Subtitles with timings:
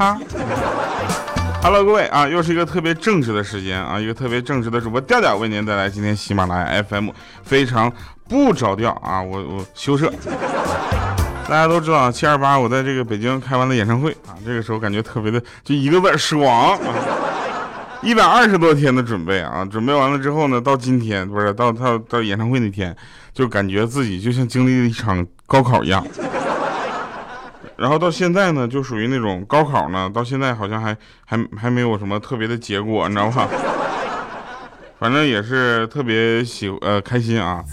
[0.00, 0.18] 哈。
[1.62, 7.10] Hello，各位啊，又是一个特别正直的时间啊，一个特别正直的主播调调为您带来今天喜马拉雅 FM
[7.42, 7.92] 非常
[8.26, 10.10] 不着调啊，我我羞涩。
[11.46, 16.78] 大家都知道七二八我在这个北京开完了演唱会啊，这个时候感觉特别的就一个字爽。
[18.00, 22.96] 一百二十多天的准备啊，准备完了之后呢，到今天不是到到到演唱会那天，
[23.34, 26.02] 就感觉自己就像经历了一场高考一样。
[27.80, 30.94] 然后到现在呢，就属于那种高考呢，到现在好像还
[31.24, 33.48] 还还没有什么特别的结果，你知道吧？
[35.00, 37.64] 反正也是特别喜呃开心啊，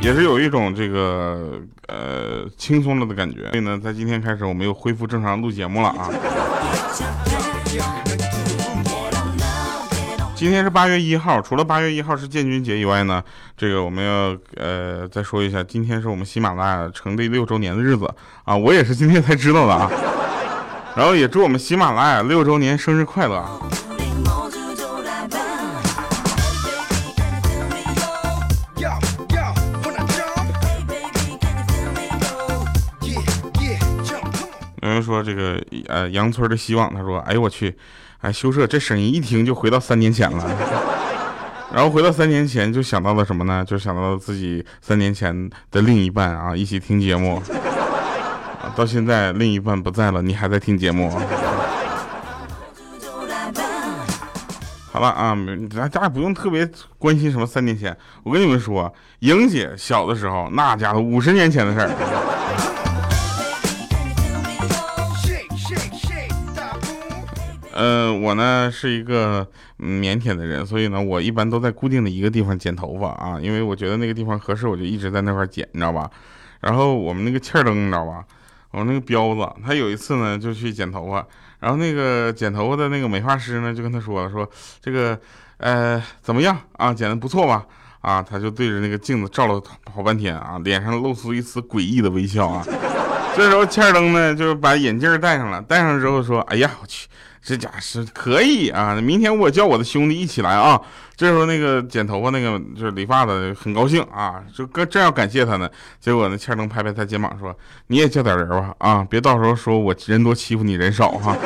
[0.00, 3.50] 也是有一种这个呃轻松了的感觉。
[3.50, 6.08] 所以呢，在今天开始，我们又恢复正常录节目了啊。
[10.44, 13.24] 今天是八月一号，除了八月一号是建军节以外呢，
[13.56, 18.06] 这个我们要呃再说一下，今天是我们喜马拉雅成立六周年的日子
[18.44, 19.90] 啊，我也是今天才知道的啊，
[20.96, 23.58] 然后也祝我们喜马拉雅六周年生日快乐啊！
[34.82, 37.74] 有人说这个呃杨村的希望，他说，哎呦我去。
[38.24, 40.50] 哎，羞涩，这声音一听就回到三年前了，
[41.70, 43.62] 然后回到三年前就想到了什么呢？
[43.66, 47.42] 就想到了自己三年前的另一半啊，一起听节目，
[48.74, 51.12] 到现在另一半不在了，你还在听节目？
[54.90, 55.36] 好了啊，
[55.70, 56.66] 咱家不用特别
[56.96, 62.43] 关心什么三年前，我跟你们说，莹姐小的时候那家伙五十年前的事儿。
[67.74, 69.44] 呃，我呢是一个
[69.80, 76.08] 腼腆的人，所以呢，我一般都在固定的一个地方剪头发啊，因为我觉得那个地方合适，我就一直在那块剪，你知道吧？
[76.60, 78.24] 然后我们那个气儿灯，你知道吧？
[78.70, 81.26] 我们那个彪子，他有一次呢就去剪头发，
[81.58, 84.48] 然后那个剪头发的那个美发师呢就跟他说了，说
[84.80, 85.18] 这个
[85.56, 86.94] 呃怎么样啊？
[86.94, 87.66] 剪的不错吧？
[88.00, 89.60] 啊，他就对着那个镜子照了
[89.92, 92.64] 好半天啊，脸上露出一丝诡异的微笑啊。
[93.36, 97.08] 这时候欠儿灯呢就把眼镜戴上了，戴上之后说，哎呀，我去。
[97.46, 98.94] 这家是可以啊！
[98.94, 100.80] 明天我叫我的兄弟一起来啊！
[101.14, 105.68] 这时候那个剪头发那个就是理发的很高兴啊，就跟正要感谢他呢。
[106.00, 107.54] 结果呢，欠灯拍拍他肩膀说
[107.88, 111.36] ：“你也叫点人吧啊，别到时候说我人多欺负你人少哈。”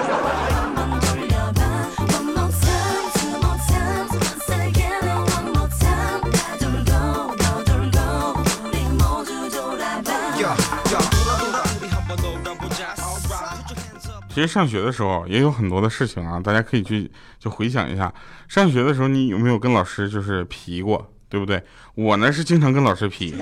[14.38, 17.10] 其实上学的时候也有很多的事情啊，大家可以去
[17.40, 18.14] 就回想一下，
[18.46, 21.60] 上学的时候你有没有跟老师就是皮过，对不对？
[21.96, 23.34] 我呢是经常跟老师皮。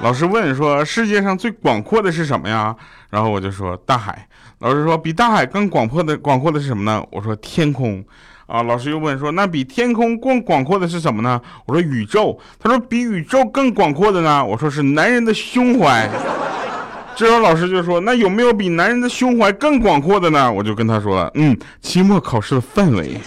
[0.00, 2.72] 老师问说世界上最广阔的是什么呀？
[3.10, 4.28] 然后我就说大海。
[4.60, 7.04] 老师说比大海更广阔的广阔的是什么呢？
[7.10, 8.04] 我说天空。
[8.46, 11.40] 啊，老师又问说那比天空更广阔的是什么呢？
[11.66, 12.38] 我说宇宙。
[12.60, 14.44] 他说比宇宙更广阔的呢？
[14.44, 16.08] 我说是男人的胸怀。
[17.16, 23.20] 这时候老师就说：“那有没有比男人的胸怀更广阔的呢？”我就跟他说了：“嗯，期末考试的范围。”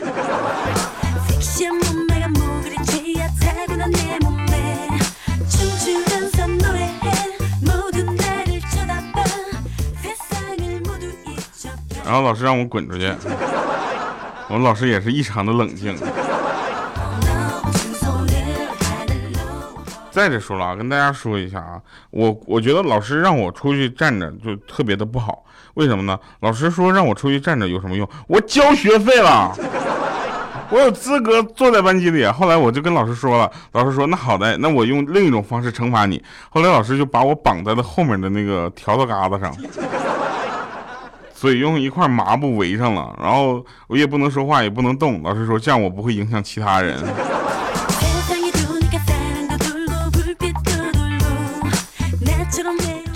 [12.06, 13.12] 然后老师让我滚出去，
[14.48, 15.96] 我们老师也是异常的冷静。
[20.18, 21.80] 再者说了，跟大家说一下啊，
[22.10, 25.44] 我我觉得老师让我出去站着就特别的不好，
[25.76, 26.20] 为什么呢？
[26.40, 28.10] 老师说让我出去站着有什么用？
[28.26, 29.56] 我交学费了，
[30.72, 32.26] 我有资格坐在班级里。
[32.26, 36.20] 后来我就跟老师说了，老师说那好的，那我用另一种方式惩罚你。
[36.50, 39.56] 后来老师就把我绑在了后面的那个条子嘎子上，
[41.32, 45.22] 所以用一块麻布围上了，然后我也不能说话，也不能动。
[45.22, 46.98] 老师说这样我不会影响其他人。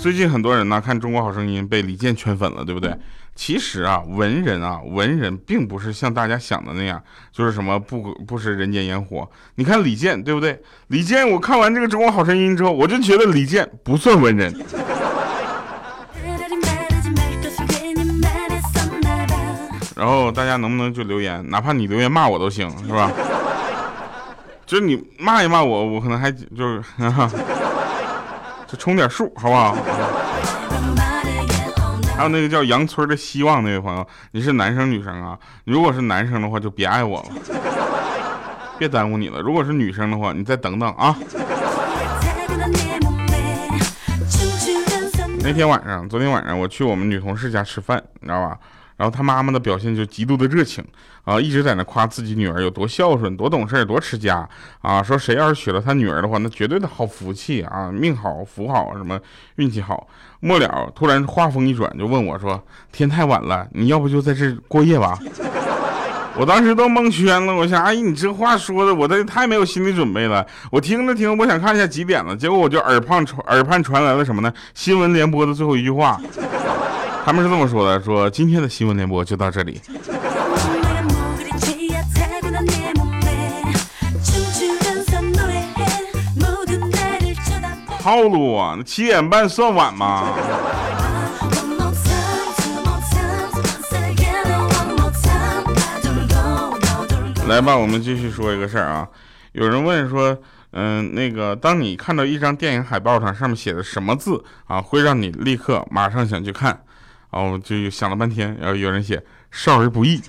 [0.02, 2.92] 最近很多人呢看《中国好声音》被李健圈粉了，对不对？
[3.36, 7.00] 其实啊，文人啊，文人并不是像大家想的那样，
[7.30, 9.30] 就是什么不不食人间烟火。
[9.54, 10.60] 你看李健，对不对？
[10.88, 14.52] 李健，我看完这个《中国好声音》之后，我就觉得李健不算文人。
[19.94, 23.08] 然后大家能不能就留言，哪怕你留言骂我都行，是吧？
[24.66, 26.82] 就是你骂一骂我，我可能还就是。
[28.72, 29.76] 就充点数，好不好？
[32.16, 35.38] 还有那个叫杨村的希望那位朋友，你是男生女生啊？
[35.64, 37.26] 如果是男生的话，就别爱我了，
[38.78, 39.42] 别耽误你了。
[39.42, 41.14] 如果是女生的话，你再等等啊。
[45.40, 48.58] 那天晚上，昨天晚上我去我们女同事家吃饭，你知道吧？
[49.02, 50.84] 然后他妈妈的表现就极度的热情
[51.24, 54.48] 啊，一直在那夸自己女儿有多孝顺、多懂事、多持家
[54.80, 55.02] 啊。
[55.02, 59.18] 说谁要是娶了他女儿的话，那绝对的好福气啊，命好、福好，什么
[59.56, 60.06] 运气好。
[60.38, 62.62] 末了，突然话锋一转，就问我说
[62.92, 65.18] ：“天太晚了，你要不就在这过夜吧？”
[66.38, 70.46] 我当时都蒙圈了，我想，阿姨，你这话说的，我这太没有心理准备了。
[70.70, 74.52] 我听着听，我想看一下几点了，结果我就耳畔传耳畔传来了什么呢？
[74.74, 76.20] 新闻联播的最后一句话。
[77.24, 79.80] 他们是这么说的：说今天的新闻联播就到这里。
[88.00, 90.34] 套路啊，那七点半算晚吗？
[97.46, 99.06] 来吧，我们继续说一个事儿啊。
[99.52, 100.36] 有人问说，
[100.72, 106.82] 嗯，那个，当你看到一张电影海报上上面写的什么字啊，会让你立刻马上想去看？
[107.32, 110.20] 然后就想了半天，然后有人写少儿不宜。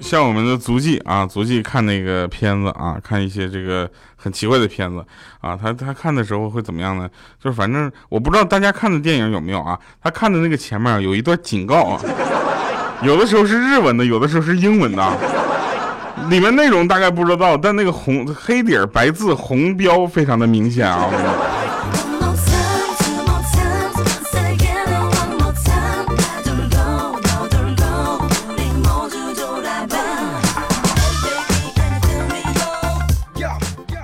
[0.00, 5.04] 像我们的足迹啊，足迹看那个片子啊，看一些这个很奇怪的片子
[5.40, 7.08] 啊，他他看的时候会怎么样呢？
[7.42, 12.00] 就是反正我不知道大家看的电影有没有啊，他看的那个前面有一段警告啊，
[13.02, 15.41] 有的时候是日文的，有的时候是英文的。
[16.30, 21.10] 里面内容大概不知道，但那个红黑底儿白字红标非常的明显啊！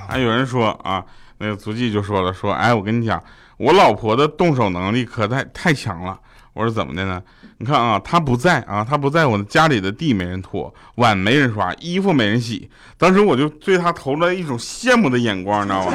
[0.09, 1.05] 还有人说啊，
[1.39, 3.23] 那个足迹就说了，说哎，我跟你讲，
[3.57, 6.19] 我老婆的动手能力可太太强了。
[6.59, 7.23] 我说怎么的呢？
[7.59, 12.69] 你看啊，他不在啊，他不在我家里的地没人拖，碗没人刷，衣服没人洗。
[12.97, 15.93] 当时我就对他投了一种羡慕的眼光，你知道吗？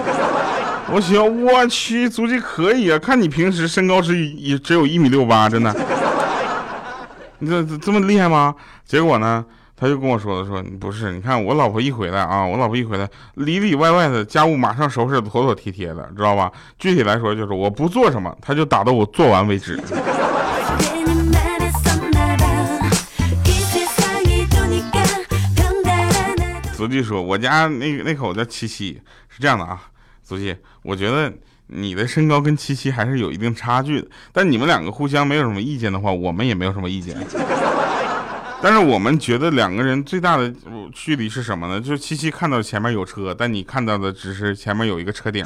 [0.90, 5.76] 我想，我去，足迹可以啊，看你平时身高只也只有一米六八，真的，
[7.40, 8.56] 你这这么厉害吗？
[8.86, 9.44] 结果呢，
[9.76, 16.50] 他就跟我说了，说不是，你看我老婆一回来啊，我老婆一回来，里里外外的家务马上收拾的妥妥帖帖的，知道吧？
[16.80, 19.78] 具体来说就是我不做什么，他就打到我做完为止。
[26.84, 29.00] 祖弟说：“我家那那口叫七七，
[29.30, 29.82] 是这样的啊，
[30.22, 31.32] 祖弟，我觉得
[31.68, 34.08] 你的身高跟七七还是有一定差距的。
[34.34, 37.16] 但你们两个互相没有什么意见的话，我们也没有什么意见。
[38.62, 40.54] 但是我们觉得两个人最大的
[40.92, 41.80] 距离是什么呢？
[41.80, 45.46] 就是七七看到前面有车，但你看到的只是前面有一个车顶。”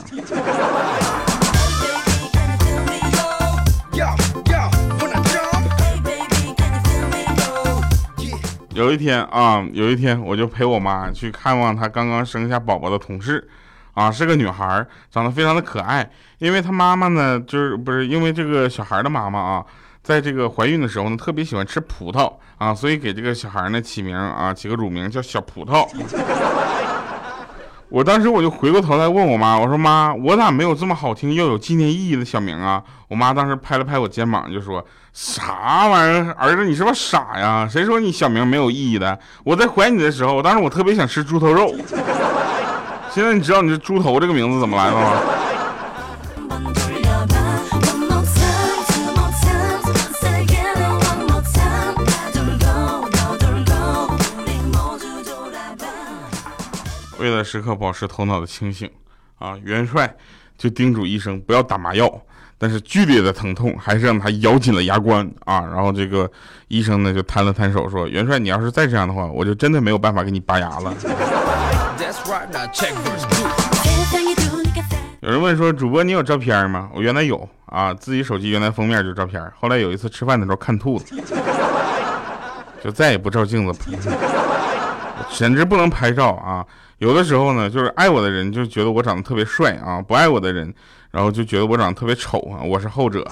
[8.78, 13.50] 有一天啊，有一天我就陪我妈去看望她刚刚生下宝宝的同事，
[13.96, 16.08] 啊，是个女孩，长得非常的可爱。
[16.38, 19.66] 因为她妈妈呢，就是不是因为这个小孩的妈妈啊，
[20.04, 25.84] 在这个怀孕的时候呢，特别喜欢吃葡萄啊，所以给这个小孩呢起名啊，起个乳名叫小葡萄。
[27.90, 32.84] 我当时我就回过头来问我妈，我说妈，我咋没有这么好听又有纪念意义的小名啊？
[33.08, 34.86] 我妈当时拍了拍我肩膀，就说。
[35.14, 37.68] 啥玩意儿，儿子，你是不是傻呀？
[37.68, 39.18] 谁说你小名没有意义的？
[39.44, 41.74] 我在怀你的时候，当时我特别想吃猪头肉。
[43.10, 45.14] 现在你知道你这猪头这个名字怎么来的吗？
[57.30, 58.90] 为了时刻保持头脑的清醒，
[59.40, 60.16] 啊，元帅
[60.58, 62.22] 就叮嘱医生不要打麻药。
[62.60, 65.62] 但是剧烈的疼痛还是让他咬紧了牙关啊！
[65.62, 66.28] 然后这个
[66.70, 70.92] 医生呢就摊了摊手说：“元帅，你要是再这样的话，我就真的没有办法给你拔牙了。”
[75.22, 79.40] 有人问说：“主播，你有照片吗？”我原来有啊，自己手机原来封面就是照片。
[79.60, 81.04] 后来有一次吃饭的时候看吐了，
[82.84, 83.80] 就再也不照镜子，
[85.32, 86.66] 简直不能拍照啊！
[86.98, 90.74] 有的时候呢，就是爱我的人就觉得我长得特别帅啊，不爱我的人。
[91.10, 93.26] 然后就觉得我长得特别丑啊，我是后者。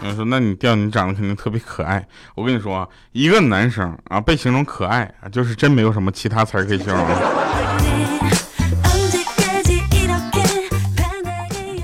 [0.00, 2.06] 有人说，那你掉你长得肯定特别可爱。
[2.34, 7.41] 我跟你说啊，一个男生啊被形容可爱啊，就是真没有什么其他词儿可以形容。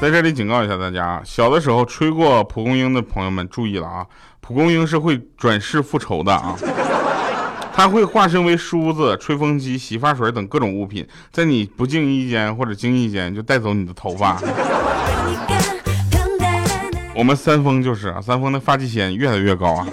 [0.00, 4.06] 在这里警告一下大家，小的时候吹过蒲公英的朋友们注意了啊！
[4.40, 6.54] 蒲公英是会转世复仇的啊！
[7.74, 14.40] 它会化身为梳子、吹风机、洗发水等各种物品，在你不经意间或者经意间就带走你的头发。
[17.12, 19.86] 我们三丰就是啊，三丰的发际线越来越高啊，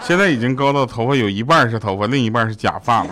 [0.00, 3.10] 现在已经高到头发有一半是头发，另一半是假发了。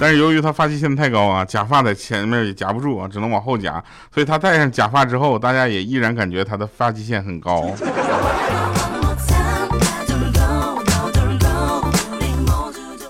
[0.00, 3.82] 但是由于他发际线太高啊，假发在前面也夹不住啊，只能往后夹，
[4.14, 7.74] 所以他戴上假发之后，大家也依然感觉他的发际线很高。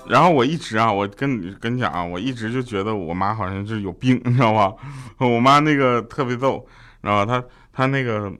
[0.07, 4.73] 然后我一直啊，我跟你跟你讲啊，我一直就觉得我妈好像就是有病，你知道吧？
[5.21, 6.65] 我妈那个特别逗，
[7.01, 8.33] 然后她她那个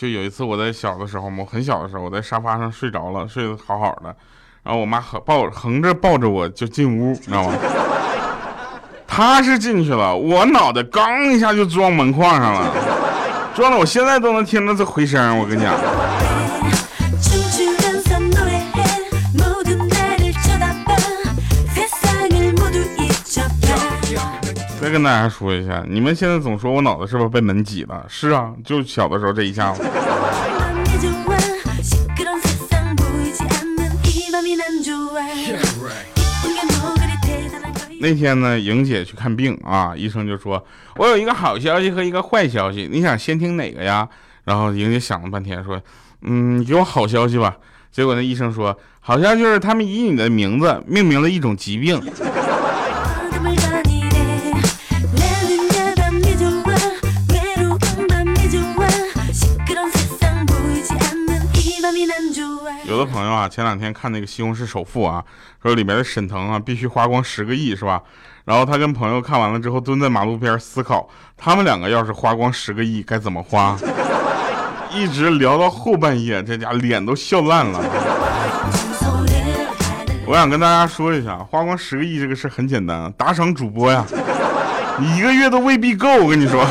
[0.00, 4.04] 就有一次我在小的时候嘛，很小的时候我在沙发上睡着了，睡得好好的。
[4.62, 7.52] 然后我妈横抱横着抱着我就进屋，你知道吗？
[9.06, 12.72] 她是进去了，我脑袋刚一下就撞门框上了，
[13.54, 15.38] 撞的我现在都能听到这回声。
[15.38, 15.74] 我跟你讲。
[24.80, 28.02] 再跟大家说一下，你们现在总说我脑子是不是被门挤了？
[28.08, 29.82] 是啊，就小的时候这一下子。
[38.00, 40.64] 那天呢，莹姐去看病啊，医生就说
[40.96, 44.08] ：“我有一个好消息和一个坏消息，你想先听哪个呀？”
[44.44, 45.78] 然后莹姐想了半天说
[46.24, 47.54] ：“嗯，给我好消息吧。”
[47.92, 52.00] 结果那医生说：“好像就是他们以你的名字命名了一种疾病。
[63.00, 65.24] ”的朋友啊，前两天看那个《西红柿首富》啊，
[65.62, 68.02] 说里面的沈腾啊必须花光十个亿，是吧？
[68.44, 73.76] 然后他跟朋友看完了之后，蹲在马路边思考，他们两个要是花光十个亿该怎么花？
[74.92, 77.80] 一直聊到后半夜，这家脸都笑烂了。
[80.26, 84.04] 我想跟大家说一下，花光十个亿这个事很简单啊，打赏主播呀，
[84.98, 86.64] 你一个月都未必够，我跟你说。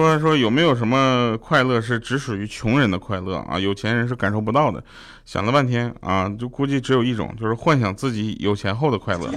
[0.00, 3.58] 说说有没有什么快乐是只属于穷人的快乐啊？
[3.58, 4.82] 有钱人是感受不到的。
[5.26, 9.30] 想了半天啊，就估计只有一种，就是幻想自己有钱后的快乐。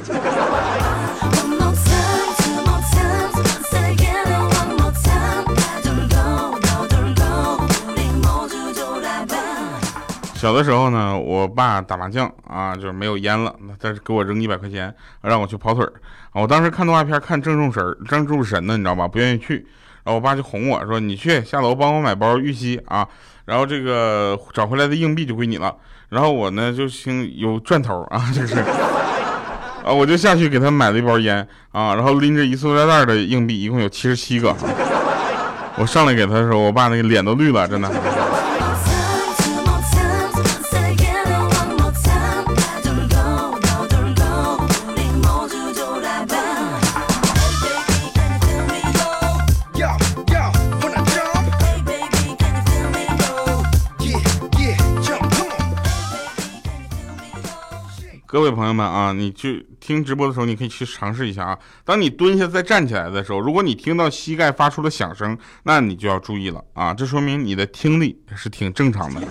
[10.35, 15.93] 小的时候呢，我爸打麻将啊，就是没有烟了，他给我扔一百块钱，让我去跑腿儿。
[16.33, 19.07] 我当时看动画片看正中神，正中神呢，你知道吧？
[19.07, 19.67] 不愿意去。
[20.03, 23.07] 然后我爸就哄我说：“你去下楼帮我买包玉溪啊，
[23.45, 25.73] 然后这个找回来的硬币就归你了。”
[26.09, 28.59] 然后我呢就兴有赚头啊， 就是
[29.83, 34.55] 啊，我就下去给他买了一包烟啊，然后拎着一塑料袋的硬币，一共有七十七个。
[35.75, 37.89] 我上来给他的时候，我爸那个脸都绿了，真的。
[58.33, 61.59] 各位朋友们啊，你去听直播的时候，你可以去尝试一下啊。
[61.85, 69.21] 当你蹲下再站起来的时候，如果你听到膝盖发出了响声，那你就要注意了啊，这说明你的听力是挺正常的。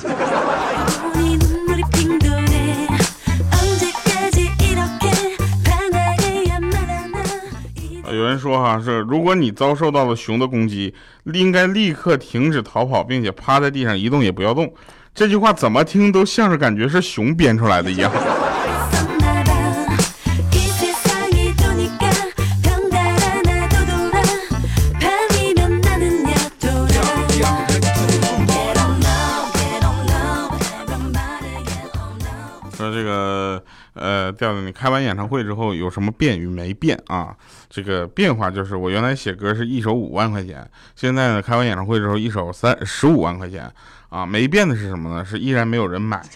[8.07, 10.95] 有人说哈是，如果你遭受到了熊的攻击，
[11.25, 14.73] 应该立刻停止逃跑，并且趴在地上一动也不要动。
[15.13, 18.13] 这句话怎么听都像是感觉是熊编出来的一样。
[33.95, 37.37] 呃，调子，你开完演唱会之后有什么变与没变啊？
[37.69, 43.71] 这个变化就是，我原来写歌是一首五万块钱，现在呢，开完演唱会之后一首三十五万块钱
[44.09, 44.25] 啊。
[44.25, 45.25] 没变的是什么呢？
[45.25, 46.23] 是依然没有人买。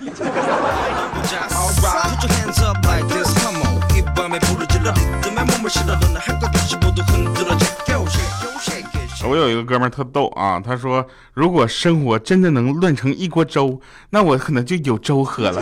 [9.28, 15.60] 我有一个哥们儿特逗啊，他说，如果生活真的能乱成一锅粥，那我可能就有粥喝了。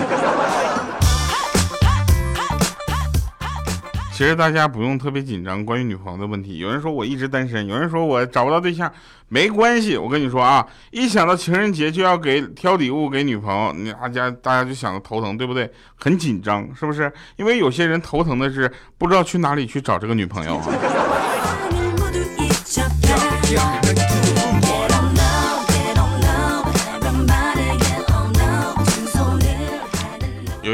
[4.14, 6.58] 其实大家不用特别紧张，关于女朋友的问题。
[6.58, 8.88] 有人说我一直单身，有人说我找不到对象，
[9.28, 9.96] 没关系。
[9.96, 15.68] 我跟你说啊，一想到情人节就要给挑礼物给女朋友，你大家大家就想着头疼，对不对？
[15.96, 17.12] 很紧张，是不是？
[17.34, 20.64] 因为有些人头疼的是不知道去哪里去找这个女朋友啊。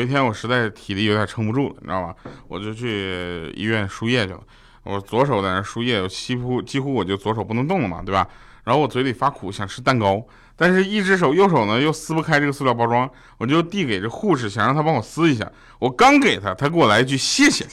[0.00, 2.14] 有一天我实在体力有点撑不住了，你知道吧？
[2.49, 4.40] 我就去医院输液去了。
[4.83, 8.26] 我左手在那输液，几乎几乎我就左手不能动了嘛，对吧？
[8.64, 10.25] 然后我嘴里发苦，想吃蛋糕，
[10.57, 15.47] 但是一只手右手呢又撕不开这个塑料包装，我就递给这护士，想让他帮我撕一下。
[15.78, 17.66] 我刚给他，他给我来一句谢谢。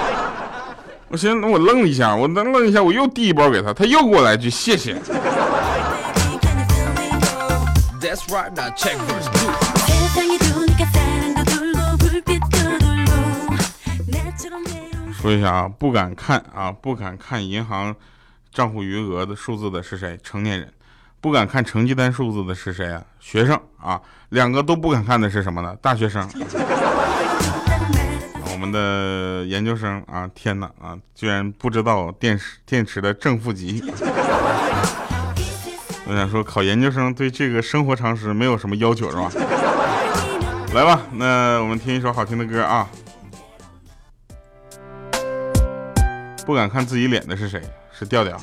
[1.08, 4.94] 我寻思，我愣了一下，我愣愣一下，我又递一包给他，他又给我来一句谢谢。
[15.20, 17.92] 说一下啊，不敢看啊，不敢看银行
[18.52, 20.16] 账户余额的数字的是谁？
[20.22, 20.72] 成年人。
[21.20, 23.02] 不敢看成绩单数字的是谁啊？
[23.18, 24.00] 学生啊。
[24.28, 25.74] 两个都不敢看的是什么呢？
[25.82, 26.24] 大学生。
[28.52, 33.82] 我们的研究生啊，天哪啊，居然不知道电池电池的正负极。
[36.06, 39.28] 我想说，考研究生对这个生活常识没有什么要求是吧？
[40.74, 42.88] 来吧，那我们听一首好听的歌啊。
[46.48, 47.60] 不敢看自己脸的是谁？
[47.92, 48.40] 是调调。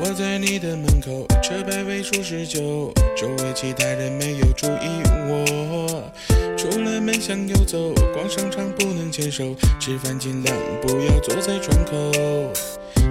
[0.00, 6.10] 我在你的门口，车牌尾数十九，周围其他人没有注意我。
[6.56, 11.94] 出了门向右走，逛商场不能牵手，吃饭尽量不要坐在窗口。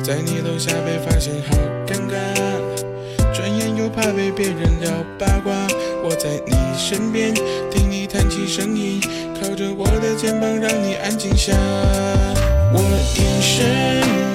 [0.04, 2.67] 在你楼下被发现，好尴尬。
[3.48, 5.54] 转眼又怕被别人聊八卦，
[6.04, 7.34] 我在你身边
[7.72, 9.00] 听你叹气声音，
[9.40, 11.54] 靠着我的肩膀让你安静下。
[12.74, 12.82] 我
[13.16, 14.27] 隐身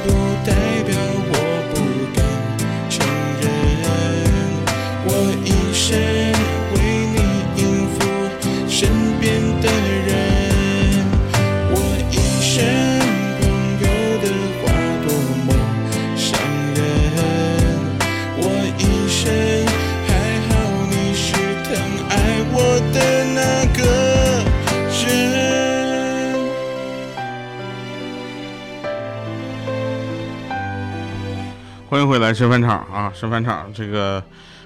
[32.48, 33.12] 欢迎回来，神饭场啊！
[33.14, 34.22] 神饭场，这个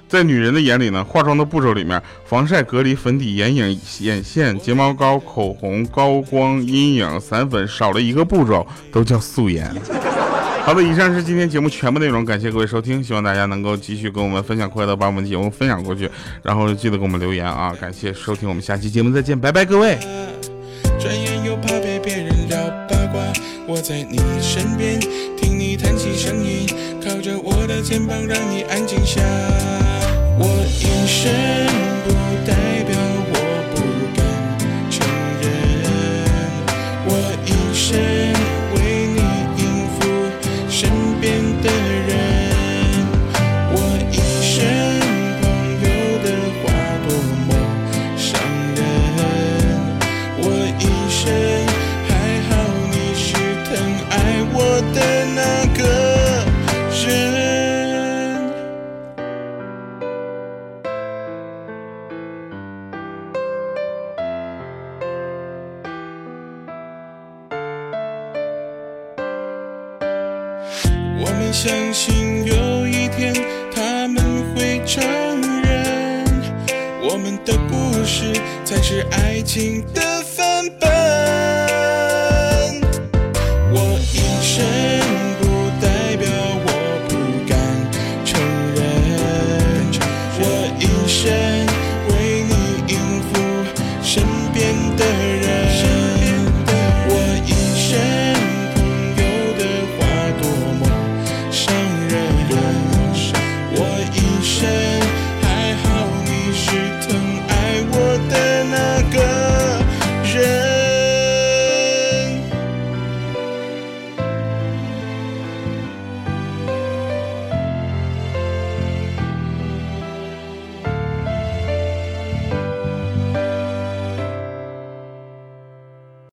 [0.09, 9.71] 在女人的眼里呢，化妆的步骤里面，防晒、隔离、粉底、眼影、眼线、睫毛膏、口红、高光、阴影、散粉，少了一个步骤都叫素颜。
[10.65, 16.11] 好的，以上是今天节目全部内容，感谢各位收听，希望大家能够继续跟我们分享快乐，把我们的节目分享过去，
[16.43, 17.73] 然后记得给我们留言啊！
[17.81, 19.99] 感谢收听，我们下期节目再见，拜拜，各位。
[20.99, 22.59] 转眼又怕被别人聊
[22.89, 23.21] 八卦，
[23.69, 24.99] 我在你身边
[25.37, 26.66] 听你叹气声音，
[27.67, 29.21] 的肩膀让你安静下。
[30.39, 30.47] 我
[30.81, 31.96] 隐身